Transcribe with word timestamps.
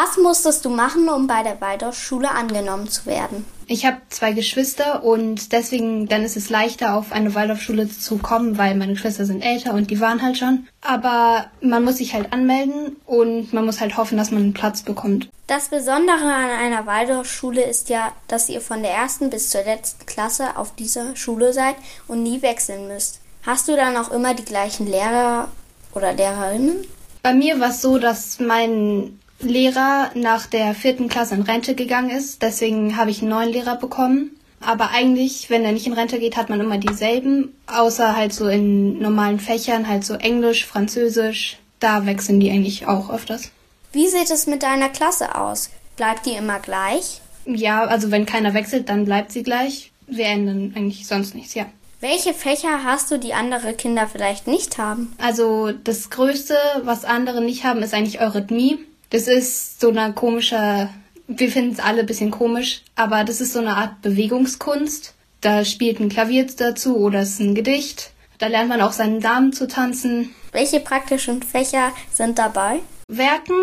Was 0.00 0.16
musstest 0.16 0.64
du 0.64 0.70
machen, 0.70 1.08
um 1.08 1.26
bei 1.26 1.42
der 1.42 1.60
Waldorfschule 1.60 2.30
angenommen 2.30 2.88
zu 2.88 3.04
werden? 3.06 3.44
Ich 3.66 3.84
habe 3.84 3.96
zwei 4.10 4.30
Geschwister 4.30 5.02
und 5.02 5.50
deswegen 5.50 6.06
dann 6.06 6.22
ist 6.22 6.36
es 6.36 6.50
leichter 6.50 6.94
auf 6.94 7.10
eine 7.10 7.34
Waldorfschule 7.34 7.88
zu 7.88 8.18
kommen, 8.18 8.58
weil 8.58 8.76
meine 8.76 8.92
Geschwister 8.92 9.24
sind 9.24 9.42
älter 9.42 9.74
und 9.74 9.90
die 9.90 9.98
waren 9.98 10.22
halt 10.22 10.38
schon. 10.38 10.68
Aber 10.82 11.46
man 11.60 11.82
muss 11.82 11.96
sich 11.96 12.14
halt 12.14 12.32
anmelden 12.32 12.94
und 13.06 13.52
man 13.52 13.64
muss 13.64 13.80
halt 13.80 13.96
hoffen, 13.96 14.16
dass 14.16 14.30
man 14.30 14.42
einen 14.42 14.54
Platz 14.54 14.82
bekommt. 14.82 15.30
Das 15.48 15.66
Besondere 15.66 16.32
an 16.32 16.50
einer 16.50 16.86
Waldorfschule 16.86 17.64
ist 17.64 17.88
ja, 17.88 18.12
dass 18.28 18.48
ihr 18.48 18.60
von 18.60 18.82
der 18.84 18.92
ersten 18.92 19.30
bis 19.30 19.50
zur 19.50 19.64
letzten 19.64 20.06
Klasse 20.06 20.56
auf 20.56 20.76
dieser 20.76 21.16
Schule 21.16 21.52
seid 21.52 21.74
und 22.06 22.22
nie 22.22 22.40
wechseln 22.40 22.86
müsst. 22.86 23.18
Hast 23.44 23.66
du 23.66 23.74
dann 23.74 23.96
auch 23.96 24.12
immer 24.12 24.34
die 24.34 24.44
gleichen 24.44 24.86
Lehrer 24.86 25.48
oder 25.92 26.12
Lehrerinnen? 26.12 26.86
Bei 27.24 27.34
mir 27.34 27.58
war 27.58 27.70
es 27.70 27.82
so, 27.82 27.98
dass 27.98 28.38
mein 28.38 29.18
Lehrer 29.40 30.10
nach 30.14 30.46
der 30.46 30.74
vierten 30.74 31.08
Klasse 31.08 31.34
in 31.34 31.42
Rente 31.42 31.74
gegangen 31.74 32.10
ist. 32.10 32.42
Deswegen 32.42 32.96
habe 32.96 33.10
ich 33.10 33.20
einen 33.20 33.30
neuen 33.30 33.50
Lehrer 33.50 33.76
bekommen. 33.76 34.32
Aber 34.60 34.90
eigentlich, 34.90 35.50
wenn 35.50 35.64
er 35.64 35.72
nicht 35.72 35.86
in 35.86 35.92
Rente 35.92 36.18
geht, 36.18 36.36
hat 36.36 36.48
man 36.48 36.60
immer 36.60 36.78
dieselben, 36.78 37.54
außer 37.68 38.16
halt 38.16 38.32
so 38.32 38.48
in 38.48 38.98
normalen 38.98 39.38
Fächern, 39.38 39.86
halt 39.88 40.04
so 40.04 40.14
Englisch, 40.14 40.66
Französisch. 40.66 41.58
Da 41.78 42.06
wechseln 42.06 42.40
die 42.40 42.50
eigentlich 42.50 42.88
auch 42.88 43.08
öfters. 43.10 43.52
Wie 43.92 44.08
sieht 44.08 44.30
es 44.30 44.48
mit 44.48 44.64
deiner 44.64 44.88
Klasse 44.88 45.36
aus? 45.36 45.70
Bleibt 45.96 46.26
die 46.26 46.32
immer 46.32 46.58
gleich? 46.58 47.20
Ja, 47.46 47.84
also 47.84 48.10
wenn 48.10 48.26
keiner 48.26 48.52
wechselt, 48.52 48.88
dann 48.88 49.04
bleibt 49.04 49.30
sie 49.30 49.44
gleich. 49.44 49.92
Wir 50.06 50.26
ändern 50.26 50.72
eigentlich 50.76 51.06
sonst 51.06 51.34
nichts, 51.34 51.54
ja. 51.54 51.66
Welche 52.00 52.34
Fächer 52.34 52.84
hast 52.84 53.10
du, 53.10 53.18
die 53.18 53.34
andere 53.34 53.74
Kinder 53.74 54.06
vielleicht 54.06 54.46
nicht 54.46 54.78
haben? 54.78 55.12
Also 55.18 55.72
das 55.72 56.10
Größte, 56.10 56.56
was 56.82 57.04
andere 57.04 57.40
nicht 57.40 57.64
haben, 57.64 57.82
ist 57.82 57.94
eigentlich 57.94 58.20
Eurythmie. 58.20 58.78
Das 59.10 59.26
ist 59.26 59.80
so 59.80 59.88
eine 59.88 60.12
komische, 60.12 60.90
wir 61.26 61.50
finden 61.50 61.72
es 61.72 61.80
alle 61.80 62.00
ein 62.00 62.06
bisschen 62.06 62.30
komisch, 62.30 62.82
aber 62.94 63.24
das 63.24 63.40
ist 63.40 63.52
so 63.52 63.58
eine 63.58 63.76
Art 63.76 64.02
Bewegungskunst. 64.02 65.14
Da 65.40 65.64
spielt 65.64 66.00
ein 66.00 66.08
Klavier 66.08 66.46
dazu 66.46 66.98
oder 66.98 67.20
es 67.20 67.30
ist 67.30 67.40
ein 67.40 67.54
Gedicht. 67.54 68.12
Da 68.38 68.48
lernt 68.48 68.68
man 68.68 68.80
auch 68.80 68.92
seinen 68.92 69.20
Damen 69.20 69.52
zu 69.52 69.66
tanzen. 69.66 70.34
Welche 70.52 70.80
praktischen 70.80 71.42
Fächer 71.42 71.92
sind 72.12 72.38
dabei? 72.38 72.80
Werken, 73.08 73.56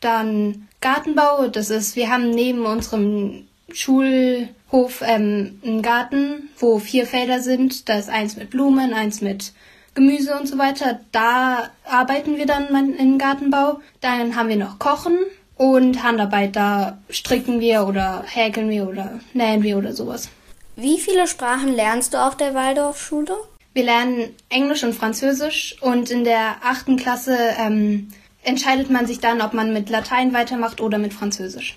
dann 0.00 0.68
Gartenbau. 0.80 1.48
Das 1.48 1.70
ist, 1.70 1.96
wir 1.96 2.10
haben 2.10 2.30
neben 2.30 2.64
unserem 2.64 3.46
Schulhof 3.72 5.02
ähm, 5.02 5.60
einen 5.64 5.82
Garten, 5.82 6.50
wo 6.58 6.78
vier 6.78 7.06
Felder 7.06 7.40
sind. 7.40 7.88
Da 7.88 7.98
ist 7.98 8.08
eins 8.08 8.36
mit 8.36 8.50
Blumen, 8.50 8.92
eins 8.92 9.20
mit 9.20 9.52
Gemüse 9.94 10.36
und 10.38 10.46
so 10.46 10.58
weiter. 10.58 11.00
Da 11.12 11.70
arbeiten 11.84 12.36
wir 12.36 12.46
dann 12.46 12.94
im 12.98 13.18
Gartenbau. 13.18 13.80
Dann 14.00 14.36
haben 14.36 14.48
wir 14.48 14.56
noch 14.56 14.78
Kochen 14.78 15.18
und 15.56 16.02
Handarbeit. 16.02 16.56
Da 16.56 16.98
stricken 17.10 17.60
wir 17.60 17.86
oder 17.86 18.24
häkeln 18.26 18.70
wir 18.70 18.88
oder 18.88 19.20
nähen 19.32 19.62
wir 19.62 19.78
oder 19.78 19.92
sowas. 19.92 20.28
Wie 20.76 20.98
viele 20.98 21.28
Sprachen 21.28 21.72
lernst 21.72 22.14
du 22.14 22.18
auf 22.18 22.36
der 22.36 22.54
Waldorfschule? 22.54 23.34
Wir 23.74 23.84
lernen 23.84 24.34
Englisch 24.50 24.84
und 24.84 24.94
Französisch 24.94 25.76
und 25.80 26.10
in 26.10 26.24
der 26.24 26.56
achten 26.64 26.96
Klasse 26.96 27.36
ähm, 27.58 28.08
entscheidet 28.42 28.90
man 28.90 29.06
sich 29.06 29.20
dann, 29.20 29.40
ob 29.40 29.52
man 29.52 29.72
mit 29.72 29.90
Latein 29.90 30.32
weitermacht 30.32 30.80
oder 30.80 30.98
mit 30.98 31.12
Französisch. 31.12 31.76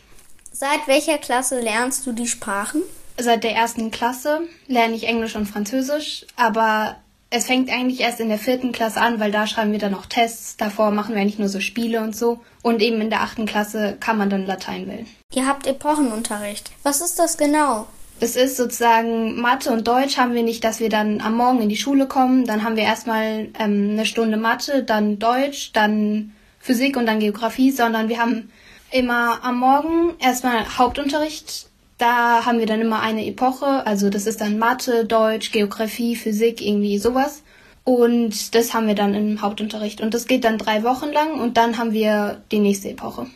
Seit 0.52 0.88
welcher 0.88 1.18
Klasse 1.18 1.60
lernst 1.60 2.06
du 2.06 2.12
die 2.12 2.28
Sprachen? 2.28 2.82
Seit 3.20 3.44
der 3.44 3.56
ersten 3.56 3.90
Klasse 3.90 4.42
lerne 4.68 4.96
ich 4.96 5.08
Englisch 5.08 5.36
und 5.36 5.48
Französisch, 5.48 6.26
aber 6.36 6.98
es 7.30 7.46
fängt 7.46 7.70
eigentlich 7.70 8.00
erst 8.00 8.20
in 8.20 8.30
der 8.30 8.38
vierten 8.38 8.72
Klasse 8.72 9.02
an, 9.02 9.20
weil 9.20 9.32
da 9.32 9.48
schreiben 9.48 9.72
wir 9.72 9.80
dann 9.80 9.92
noch 9.92 10.06
Tests. 10.06 10.56
Davor 10.56 10.92
machen 10.92 11.14
wir 11.14 11.22
eigentlich 11.22 11.40
nur 11.40 11.50
so 11.50 11.60
Spiele 11.60 12.02
und 12.02 12.16
so. 12.16 12.40
Und 12.62 12.82
eben 12.82 13.02
in 13.02 13.10
der 13.10 13.22
achten 13.22 13.46
Klasse 13.46 13.98
kann 14.00 14.18
man 14.18 14.30
dann 14.30 14.46
Latein 14.46 14.88
wählen. 14.88 15.08
Ihr 15.34 15.46
habt 15.46 15.68
Epochenunterricht. 15.68 16.72
Was 16.84 17.02
ist 17.02 17.20
das 17.20 17.38
genau? 17.38 17.88
Das 18.20 18.36
ist 18.36 18.58
sozusagen 18.58 19.40
Mathe 19.40 19.72
und 19.72 19.88
Deutsch 19.88 20.18
haben 20.18 20.34
wir 20.34 20.42
nicht, 20.42 20.64
dass 20.64 20.80
wir 20.80 20.90
dann 20.90 21.22
am 21.22 21.36
Morgen 21.36 21.62
in 21.62 21.70
die 21.70 21.78
Schule 21.78 22.08
kommen. 22.08 22.46
Dann 22.46 22.64
haben 22.64 22.76
wir 22.76 22.84
erstmal 22.84 23.50
ähm, 23.60 23.90
eine 23.92 24.06
Stunde 24.06 24.38
Mathe, 24.38 24.84
dann 24.84 25.20
Deutsch, 25.20 25.72
dann 25.74 26.34
Physik 26.60 26.98
und 26.98 27.06
dann 27.06 27.20
Geografie, 27.20 27.72
sondern 27.72 28.10
wir 28.10 28.20
haben 28.20 28.50
immer 28.90 29.44
am 29.44 29.60
Morgen 29.60 30.16
erstmal 30.20 30.78
Hauptunterricht, 30.78 31.67
da 31.98 32.46
haben 32.46 32.60
wir 32.60 32.66
dann 32.66 32.82
immer 32.82 33.02
eine 33.02 33.26
Epoche, 33.26 33.86
also 33.86 34.10
das 34.10 34.28
ist 34.28 34.42
dann 34.42 34.60
Mathe, 34.60 35.06
Deutsch, 35.06 35.52
Geografie, 35.52 36.16
Physik, 36.16 36.62
irgendwie 36.62 37.00
sowas. 37.00 37.44
Und 37.84 38.54
das 38.54 38.74
haben 38.74 38.88
wir 38.88 38.96
dann 38.96 39.14
im 39.14 39.42
Hauptunterricht. 39.42 40.02
Und 40.02 40.14
das 40.14 40.28
geht 40.28 40.44
dann 40.44 40.58
drei 40.58 40.84
Wochen 40.84 41.12
lang 41.12 41.40
und 41.40 41.56
dann 41.56 41.78
haben 41.78 41.94
wir 41.94 42.42
die 42.52 42.60
nächste 42.60 42.90
Epoche. 42.90 43.28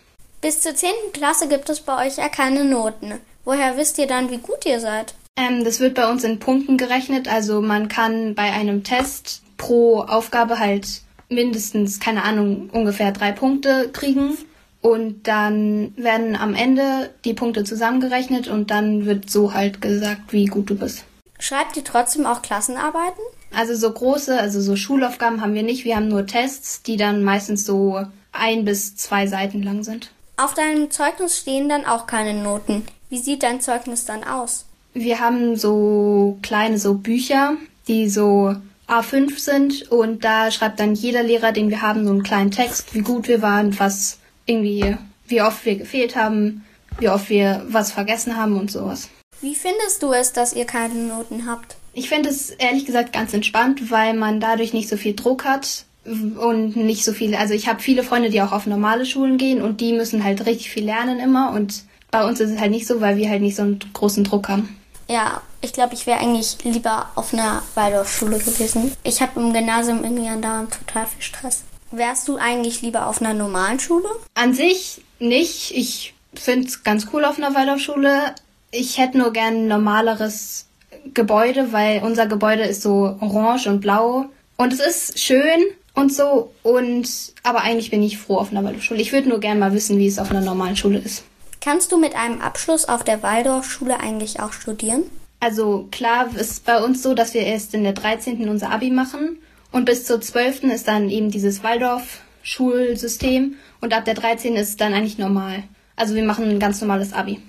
Bis 0.42 0.62
zur 0.62 0.76
10. 0.76 0.92
Klasse 1.14 1.48
gibt 1.48 1.70
es 1.70 1.80
bei 1.80 2.06
euch 2.06 2.18
ja 2.18 2.28
keine 2.28 2.66
Noten. 2.66 3.14
Woher 3.46 3.78
wisst 3.78 3.98
ihr 3.98 4.08
dann, 4.08 4.30
wie 4.30 4.38
gut 4.38 4.66
ihr 4.66 4.80
seid? 4.80 5.14
Ähm, 5.38 5.64
das 5.64 5.80
wird 5.80 5.96
bei 5.96 6.10
uns 6.10 6.24
in 6.24 6.40
Punkten 6.40 6.78
gerechnet. 6.78 7.28
Also 7.28 7.62
man 7.62 7.88
kann 7.88 8.36
bei 8.36 8.52
einem 8.52 8.84
Test 8.84 9.42
pro 9.58 10.02
Aufgabe 10.02 10.60
halt 10.60 11.02
mindestens, 11.30 12.00
keine 12.00 12.24
Ahnung, 12.24 12.70
ungefähr 12.72 13.12
drei 13.12 13.32
Punkte 13.32 13.90
kriegen. 13.94 14.38
Und 14.82 15.28
dann 15.28 15.94
werden 15.96 16.36
am 16.36 16.56
Ende 16.56 17.12
die 17.24 17.34
Punkte 17.34 17.64
zusammengerechnet 17.64 18.48
und 18.48 18.72
dann 18.72 19.06
wird 19.06 19.30
so 19.30 19.54
halt 19.54 19.82
gesagt, 19.82 20.32
wie 20.34 20.46
gut 20.46 20.70
du 20.70 20.76
bist. 20.76 21.04
Schreibt 21.40 21.78
ihr 21.78 21.84
trotzdem 21.84 22.26
auch 22.26 22.42
Klassenarbeiten? 22.42 23.22
Also 23.56 23.76
so 23.76 23.92
große, 23.92 24.40
also 24.40 24.62
so 24.62 24.76
Schulaufgaben 24.76 25.42
haben 25.42 25.54
wir 25.54 25.64
nicht. 25.64 25.86
Wir 25.86 25.98
haben 25.98 26.08
nur 26.08 26.26
Tests, 26.26 26.82
die 26.84 26.98
dann 26.98 27.24
meistens 27.24 27.66
so 27.66 28.06
ein 28.32 28.66
bis 28.66 28.96
zwei 28.96 29.28
Seiten 29.28 29.62
lang 29.62 29.84
sind. 29.84 30.12
Auf 30.38 30.54
deinem 30.54 30.90
Zeugnis 30.90 31.38
stehen 31.38 31.70
dann 31.70 31.86
auch 31.86 32.08
keine 32.08 32.34
Noten. 32.34 32.84
Wie 33.10 33.20
sieht 33.20 33.44
dein 33.44 33.62
Zeugnis 33.62 34.06
dann 34.06 34.24
aus? 34.24 34.66
Wir 34.94 35.20
haben 35.20 35.56
so 35.56 36.38
kleine 36.42 36.80
so 36.80 36.96
Bücher, 36.96 37.58
die 37.88 38.10
so 38.10 38.56
A5 38.88 39.40
sind 39.40 39.92
und 39.92 40.24
da 40.24 40.52
schreibt 40.52 40.80
dann 40.80 40.96
jeder 40.96 41.24
Lehrer, 41.24 41.52
den 41.52 41.70
wir 41.70 41.82
haben, 41.82 42.06
so 42.06 42.12
einen 42.12 42.24
kleinen 42.24 42.52
Text, 42.52 42.94
wie 42.94 43.02
gut 43.02 43.28
wir 43.28 43.42
waren, 43.42 43.78
was 43.80 44.18
irgendwie, 44.52 44.98
wie 45.28 45.42
oft 45.42 45.66
wir 45.66 45.76
gefehlt 45.76 46.16
haben, 46.16 46.66
wie 47.00 47.10
oft 47.10 47.30
wir 47.30 47.64
was 47.68 47.92
vergessen 47.92 48.38
haben 48.38 48.58
und 48.58 48.70
sowas. 48.70 49.10
Wie 49.42 49.56
findest 49.56 50.04
du 50.04 50.14
es, 50.14 50.34
dass 50.34 50.54
ihr 50.54 50.66
keine 50.66 50.94
Noten 50.94 51.48
habt? 51.48 51.76
Ich 51.94 52.10
finde 52.10 52.30
es 52.30 52.52
ehrlich 52.52 52.86
gesagt 52.86 53.12
ganz 53.12 53.34
entspannt, 53.34 53.92
weil 53.92 54.14
man 54.14 54.40
dadurch 54.40 54.74
nicht 54.74 54.88
so 54.88 54.98
viel 54.98 55.16
Druck 55.16 55.46
hat 55.46 55.86
und 56.06 56.76
nicht 56.76 57.04
so 57.04 57.12
viele. 57.12 57.38
Also 57.38 57.54
ich 57.54 57.68
habe 57.68 57.82
viele 57.82 58.04
Freunde, 58.04 58.30
die 58.30 58.42
auch 58.42 58.52
auf 58.52 58.66
normale 58.66 59.06
Schulen 59.06 59.38
gehen 59.38 59.62
und 59.62 59.82
die 59.82 59.94
müssen 59.94 60.24
halt 60.24 60.46
richtig 60.46 60.70
viel 60.70 60.86
lernen 60.86 61.20
immer 61.20 61.52
und 61.52 61.84
bei 62.12 62.28
uns 62.28 62.40
ist 62.40 62.52
es 62.52 62.60
halt 62.60 62.72
nicht 62.72 62.88
so, 62.88 63.02
weil 63.02 63.18
wir 63.18 63.30
halt 63.30 63.42
nicht 63.42 63.56
so 63.56 63.64
einen 63.64 63.80
großen 63.94 64.24
Druck 64.24 64.50
haben. 64.50 64.78
Ja, 65.08 65.42
ich 65.62 65.74
glaube, 65.74 65.94
ich 65.94 66.08
wäre 66.08 66.20
eigentlich 66.20 66.58
lieber 66.64 67.10
auf 67.16 67.34
einer 67.34 67.64
Waldorfschule 67.76 68.40
gewesen. 68.40 68.92
Ich 69.04 69.22
habe 69.22 69.40
im 69.40 69.54
Gymnasium 69.54 70.04
irgendwie 70.04 70.28
andauernd 70.28 70.78
total 70.86 71.06
viel 71.06 71.22
Stress. 71.22 71.64
Wärst 71.92 72.28
du 72.28 72.38
eigentlich 72.38 72.82
lieber 72.82 73.08
auf 73.08 73.22
einer 73.22 73.34
normalen 73.34 73.80
Schule? 73.80 74.08
An 74.34 74.54
sich 74.54 75.02
nicht. 75.20 75.72
Ich 75.76 76.14
finde 76.34 76.68
es 76.68 76.84
ganz 76.84 77.08
cool 77.14 77.26
auf 77.26 77.38
einer 77.38 77.54
Waldorfschule. 77.54 78.34
Ich 78.72 78.98
hätte 78.98 79.18
nur 79.18 79.34
gern 79.34 79.56
ein 79.56 79.68
normaleres 79.68 80.68
Gebäude, 81.14 81.74
weil 81.74 82.02
unser 82.04 82.28
Gebäude 82.28 82.64
ist 82.64 82.82
so 82.82 83.18
orange 83.20 83.68
und 83.68 83.82
blau. 83.82 84.28
Und 84.56 84.72
es 84.72 84.80
ist 84.80 85.20
schön 85.20 85.60
und 85.94 86.14
so. 86.14 86.54
Und 86.64 87.10
aber 87.44 87.62
eigentlich 87.62 87.92
bin 87.92 88.02
ich 88.04 88.18
froh 88.18 88.38
auf 88.38 88.52
einer 88.52 88.64
Waldorfschule. 88.64 89.02
Ich 89.02 89.12
würde 89.12 89.28
nur 89.28 89.42
gern 89.42 89.60
mal 89.60 89.74
wissen, 89.74 89.98
wie 89.98 90.08
es 90.08 90.20
auf 90.20 90.32
einer 90.32 90.42
normalen 90.42 90.78
Schule 90.78 91.00
ist. 91.00 91.24
Kannst 91.60 91.92
du 91.92 91.98
mit 91.98 92.16
einem 92.16 92.42
Abschluss 92.42 92.86
auf 92.86 93.04
der 93.04 93.22
Waldorfschule 93.22 94.00
eigentlich 94.00 94.40
auch 94.40 94.54
studieren? 94.54 95.04
Also 95.42 95.88
klar 95.92 96.30
ist 96.36 96.66
bei 96.66 96.82
uns 96.82 97.04
so, 97.04 97.14
dass 97.14 97.34
wir 97.34 97.42
erst 97.42 97.74
in 97.74 97.84
der 97.84 97.94
13. 97.94 98.48
unser 98.48 98.72
Abi 98.72 98.92
machen 98.92 99.40
und 99.72 99.86
bis 99.86 100.06
zur 100.06 100.20
12. 100.20 100.64
ist 100.64 100.88
dann 100.88 101.10
eben 101.10 101.32
dieses 101.32 101.64
Waldorf-Schulsystem. 101.64 103.56
Und 103.80 103.94
ab 103.94 104.06
der 104.06 104.14
13. 104.14 104.56
ist 104.56 104.70
es 104.70 104.78
dann 104.78 104.94
eigentlich 104.94 105.18
normal. 105.18 105.64
Also 105.96 106.14
wir 106.16 106.24
machen 106.24 106.50
ein 106.50 106.60
ganz 106.60 106.82
normales 106.82 107.14
Abi. 107.14 107.40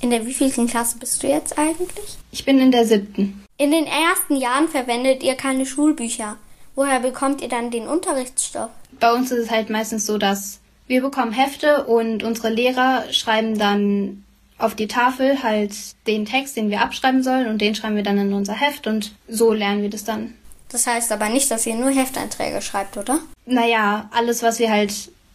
In 0.00 0.10
der 0.10 0.26
wievielten 0.26 0.66
Klasse 0.66 0.98
bist 0.98 1.22
du 1.22 1.28
jetzt 1.28 1.58
eigentlich? 1.58 2.18
Ich 2.32 2.44
bin 2.44 2.58
in 2.58 2.72
der 2.72 2.86
siebten. 2.86 3.44
In 3.56 3.70
den 3.70 3.86
ersten 3.86 4.36
Jahren 4.36 4.68
verwendet 4.68 5.22
ihr 5.22 5.34
keine 5.34 5.66
Schulbücher. 5.66 6.36
Woher 6.74 7.00
bekommt 7.00 7.42
ihr 7.42 7.48
dann 7.48 7.70
den 7.70 7.86
Unterrichtsstoff? 7.86 8.70
Bei 8.98 9.12
uns 9.12 9.30
ist 9.30 9.44
es 9.44 9.50
halt 9.50 9.70
meistens 9.70 10.06
so, 10.06 10.18
dass 10.18 10.60
wir 10.86 11.02
bekommen 11.02 11.32
Hefte 11.32 11.84
und 11.84 12.22
unsere 12.22 12.48
Lehrer 12.48 13.04
schreiben 13.12 13.58
dann 13.58 14.24
auf 14.58 14.74
die 14.74 14.88
Tafel 14.88 15.42
halt 15.42 15.72
den 16.06 16.24
Text, 16.24 16.56
den 16.56 16.70
wir 16.70 16.80
abschreiben 16.80 17.22
sollen 17.22 17.48
und 17.48 17.60
den 17.60 17.74
schreiben 17.74 17.96
wir 17.96 18.02
dann 18.02 18.18
in 18.18 18.32
unser 18.32 18.54
Heft 18.54 18.86
und 18.86 19.12
so 19.28 19.52
lernen 19.52 19.82
wir 19.82 19.90
das 19.90 20.04
dann. 20.04 20.34
Das 20.70 20.86
heißt 20.86 21.12
aber 21.12 21.28
nicht, 21.28 21.50
dass 21.50 21.66
ihr 21.66 21.74
nur 21.74 21.90
Hefteinträge 21.90 22.62
schreibt, 22.62 22.96
oder? 22.96 23.20
Naja, 23.44 24.08
alles, 24.12 24.42
was 24.42 24.58
wir 24.58 24.70
halt, 24.70 24.92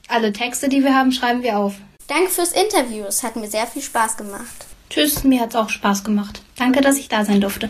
alle 0.08 0.34
Texte, 0.34 0.70
die 0.70 0.84
wir 0.84 0.96
haben, 0.96 1.12
schreiben 1.12 1.44
wir 1.44 1.58
auf. 1.58 1.76
Danke 2.08 2.30
fürs 2.30 2.52
Interview. 2.52 3.04
Es 3.06 3.24
hat 3.24 3.36
mir 3.36 3.48
sehr 3.48 3.68
viel 3.68 3.82
Spaß 3.82 4.18
gemacht. 4.18 4.66
Tschüss, 4.90 5.24
mir 5.24 5.42
hat's 5.42 5.56
auch 5.56 5.70
Spaß 5.70 6.04
gemacht. 6.04 6.42
Danke, 6.58 6.82
dass 6.82 6.98
ich 6.98 7.10
da 7.10 7.26
sein 7.26 7.42
durfte. 7.42 7.70